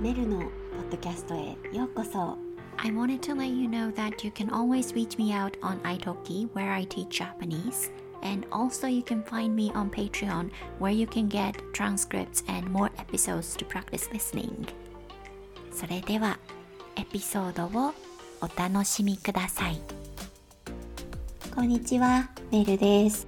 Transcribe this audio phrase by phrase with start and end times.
[0.00, 2.38] メルのポッドキャストへようこそ
[2.76, 6.48] I wanted to let you know that you can always reach me out on italki
[6.54, 7.90] where I teach Japanese
[8.22, 12.90] and also you can find me on Patreon where you can get transcripts and more
[12.96, 14.68] episodes to practice listening
[15.72, 16.38] それでは
[16.94, 17.92] エピソードを
[18.40, 19.80] お楽しみください
[21.52, 23.26] こんにちはメルです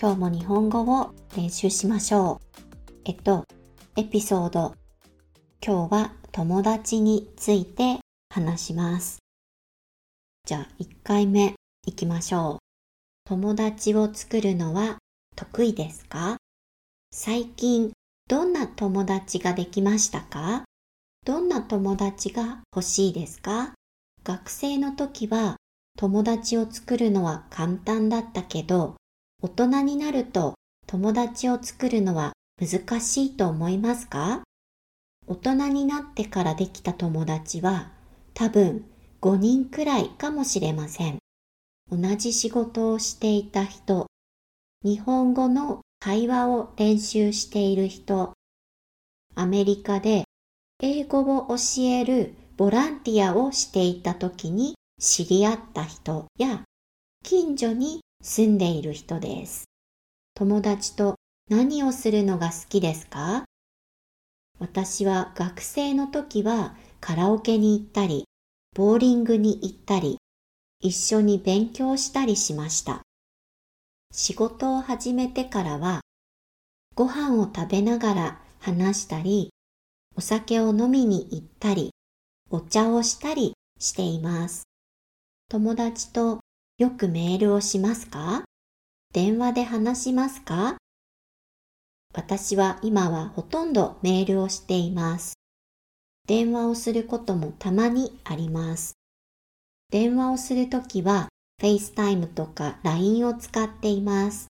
[0.00, 2.40] 今日も日本語を練習しましょ
[2.88, 3.44] うえっと
[3.96, 4.74] エピソード
[5.66, 7.98] 今日は友達について
[8.30, 9.18] 話します。
[10.44, 13.28] じゃあ1回目いきましょう。
[13.28, 14.98] 友達を作るのは
[15.34, 16.36] 得意ですか？
[17.10, 17.90] 最近
[18.28, 20.62] どんな友達ができましたか？
[21.24, 23.72] どんな友達が欲しいですか？
[24.22, 25.56] 学生の時は
[25.98, 28.94] 友達を作るのは簡単だったけど
[29.42, 30.54] 大人になると
[30.86, 34.44] 友達を作るのは難しいと思いますか？
[35.28, 37.90] 大人になってからできた友達は
[38.34, 38.84] 多分
[39.20, 41.18] 5人くらいかもしれません。
[41.90, 44.06] 同じ仕事をしていた人、
[44.84, 48.34] 日本語の会話を練習している人、
[49.34, 50.24] アメリカで
[50.80, 56.62] 英語を教えるボランティアをしていた時に知り合った人や
[57.24, 59.64] 近所に住んでいる人です。
[60.34, 61.16] 友達と
[61.50, 63.44] 何をするのが好きですか？
[64.58, 68.24] 私は学生の時はカラオケに行ったり、
[68.74, 70.18] ボーリングに行ったり、
[70.80, 73.02] 一緒に勉強したりしました。
[74.12, 76.00] 仕事を始めてからは、
[76.94, 79.50] ご飯を食べながら話したり、
[80.16, 81.90] お酒を飲みに行ったり、
[82.50, 84.62] お茶をしたりしています。
[85.50, 86.40] 友達と
[86.78, 88.44] よくメールをしますか？
[89.12, 90.78] 電話で話しますか？
[92.16, 95.34] 私は今はほとんどメールをしています。
[96.26, 98.94] 電話をすることもたまにあります。
[99.90, 101.28] 電話をするときは
[101.62, 104.48] FaceTime とか LINE を使っています。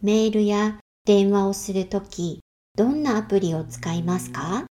[0.00, 2.40] メールや電話をするとき、
[2.76, 4.64] どんなアプリを使いますか？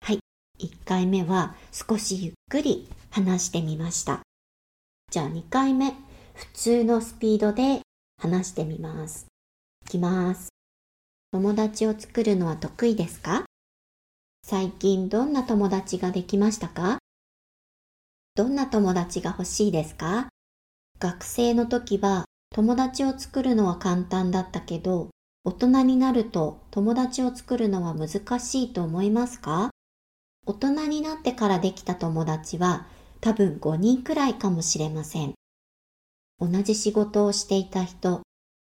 [0.00, 0.18] はい、
[0.58, 4.20] 1回目は少しゆっくり話してみました。
[5.12, 5.92] じゃあ2回目、
[6.34, 7.82] 普通のスピードで
[8.20, 9.26] 話してみます。
[9.86, 10.48] いきます。
[11.36, 13.44] 友達を作るのは得意ですか？
[14.42, 16.96] 最近どんな友達ができましたか？
[18.34, 20.28] どんな友達が欲しいですか？
[20.98, 22.24] 学生の時は
[22.54, 25.10] 友達を作るのは簡単だったけど、
[25.44, 29.68] 大人になると友達を作るのは難しいと思いますか？
[30.46, 32.86] 大人になってからできた友達は
[33.20, 35.34] 多分5人くらいかもしれません。
[36.40, 38.22] 同じ仕事をしていた人、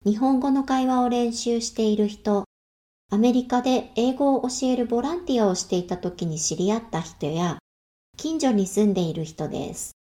[0.05, 2.43] 日本語の会話を練習している人、
[3.11, 7.59] アメリカで英語を教えるボランティアをしていた時に知り合った人や、
[8.17, 9.91] 近所に住んでいる人です。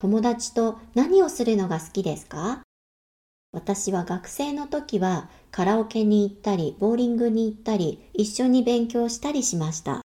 [0.00, 2.62] 友達と何をするのが好きですか？
[3.52, 10.02] 私は学生の時はカラオケに行ったり、ボーリングに行ったり、一緒に勉強したりしました。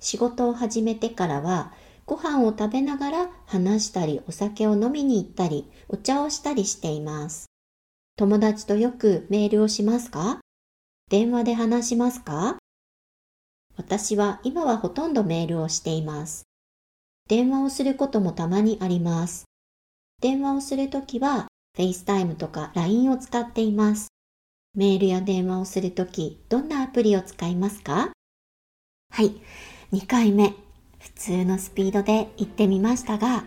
[0.00, 1.72] 仕事を始めてからは、
[2.06, 7.46] ご飯を食べながら話したり、お酒を飲みに行ったり、お茶をしたりしています。
[8.16, 10.40] 友達とよくメールをしますか？
[11.08, 12.56] 電話で話しますか？
[13.76, 16.42] 私は今はほとんどメールをしています。
[17.28, 19.44] 電話をすることもたまにあります。
[20.20, 21.46] 電話をするときは
[21.78, 24.08] FaceTime とか LINE を使っています。
[24.74, 28.10] メールや電話をするとき、どんなアプリを使いますか？
[29.12, 29.36] はい、
[29.92, 30.54] 2回目。
[30.98, 33.44] 普通のスピードで言ってみましたが、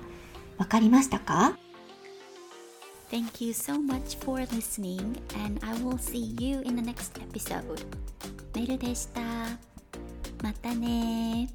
[0.58, 1.58] わかりましたか？
[3.11, 7.85] Thank you so much for listening, and I will see you in the next episode.
[8.55, 9.21] メルでした。
[10.43, 11.49] またね